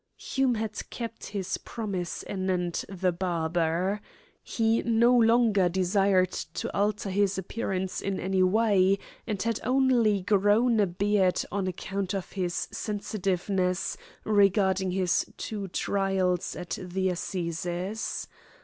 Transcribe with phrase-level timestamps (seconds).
[0.17, 4.01] Hume had kept his promise anent the barber.
[4.41, 10.79] He no longer desired to alter his appearance in any way, and had only grown
[10.79, 18.27] a beard on account of his sensitiveness regarding his two trials at the Assizes.